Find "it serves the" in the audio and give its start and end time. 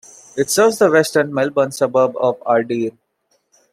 0.35-0.89